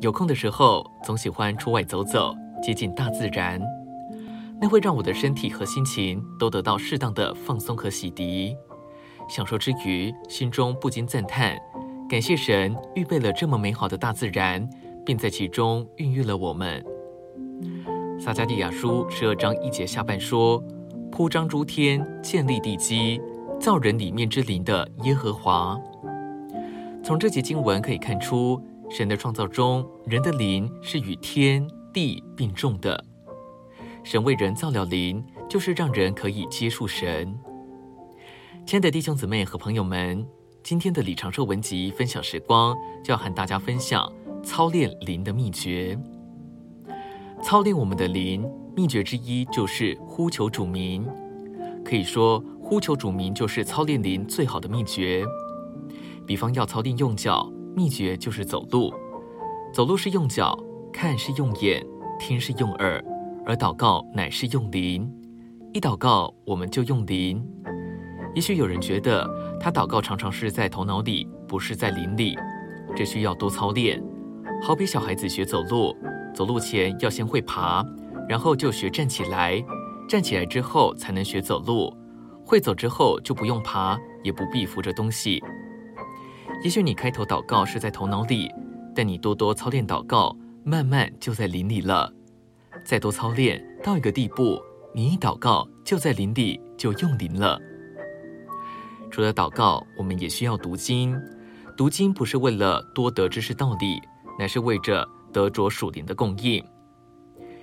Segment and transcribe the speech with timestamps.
[0.00, 3.60] 有空的时候总喜欢出外走走，接近大自然，
[4.60, 8.54] 那会让我的身体和心情都得到适当的放松和洗涤。
[9.28, 11.56] 享受之余，心中不禁赞叹：
[12.08, 14.68] 感谢神预备了这么美好的大自然，
[15.04, 16.84] 并在其中孕育了我们。
[18.20, 20.62] 撒迦利亚书十二章一节下半说
[21.10, 23.20] ：“铺张诸天，建立地基，
[23.58, 25.78] 造人里面之灵的耶和华。”
[27.02, 33.04] 从这节经文可以看出，神的创造中，人的灵是与天地并重的。
[34.04, 37.36] 神为人造了灵，就是让人可以接触神。
[38.64, 40.24] 亲爱的弟兄姊妹和朋友们，
[40.62, 44.10] 今天的李长寿文集分享时光，就要和大家分享
[44.42, 45.98] 操练灵的秘诀。
[47.42, 51.06] 操练我们的灵，秘诀之一就是呼求主名。
[51.84, 55.24] 可以说，呼求主名就是操练灵最好的秘诀。
[56.26, 58.90] 比方要操练用脚，秘诀就是走路。
[59.70, 60.58] 走路是用脚，
[60.90, 61.84] 看是用眼，
[62.18, 63.04] 听是用耳，
[63.44, 65.06] 而祷告乃是用灵。
[65.74, 67.46] 一祷告，我们就用灵。
[68.34, 69.28] 也许有人觉得
[69.60, 72.34] 他祷告常常是在头脑里，不是在灵里，
[72.96, 74.02] 这需要多操练。
[74.62, 75.94] 好比小孩子学走路，
[76.34, 77.84] 走路前要先会爬，
[78.26, 79.62] 然后就学站起来，
[80.08, 81.94] 站起来之后才能学走路。
[82.42, 85.42] 会走之后就不用爬，也不必扶着东西。
[86.62, 88.50] 也许你开头祷告是在头脑里，
[88.94, 92.12] 但你多多操练祷告，慢慢就在灵里了。
[92.84, 94.60] 再多操练到一个地步，
[94.94, 97.60] 你一祷告就在灵里，就用灵了。
[99.10, 101.18] 除了祷告，我们也需要读经。
[101.76, 104.00] 读经不是为了多得知识道理，
[104.38, 106.64] 乃是为着得着属灵的供应。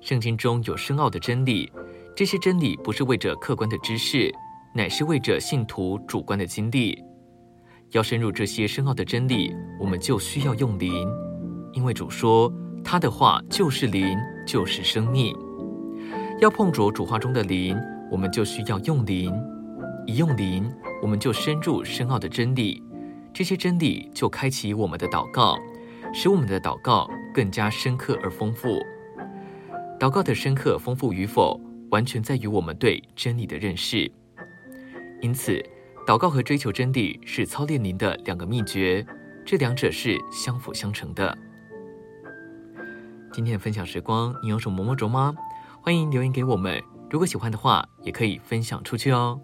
[0.00, 1.72] 圣经中有深奥的真理，
[2.14, 4.32] 这些真理不是为着客观的知识，
[4.74, 7.02] 乃是为着信徒主观的经历。
[7.94, 10.92] 要深入这些深奥的真理，我们就需要用灵，
[11.72, 15.32] 因为主说他的话就是灵，就是生命。
[16.40, 17.78] 要碰着主话中的灵，
[18.10, 19.32] 我们就需要用灵，
[20.06, 20.68] 一用灵。
[21.00, 22.82] 我们就深入深奥的真理，
[23.32, 25.56] 这些真理就开启我们的祷告，
[26.12, 28.80] 使我们的祷告更加深刻而丰富。
[30.00, 31.60] 祷告的深刻丰富与否，
[31.90, 34.10] 完全在于我们对真理的认识。
[35.20, 35.62] 因此，
[36.06, 39.04] 祷告和追求真理是操练您的两个秘诀，
[39.42, 41.36] 这两者是相辅相成的。
[43.32, 45.34] 今天的分享时光，你有什么摸着吗？
[45.80, 49.40] 欢迎留言给我们，如果喜欢的话，也可以分享出去哦。